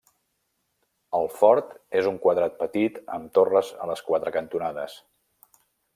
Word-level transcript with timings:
El 1.17 1.29
fort 1.41 1.75
és 2.01 2.09
un 2.11 2.17
quadrat 2.25 2.57
petit 2.63 2.99
amb 3.19 3.29
torres 3.39 3.73
a 3.85 3.91
les 3.93 4.03
quatre 4.09 4.35
cantonades. 4.39 4.97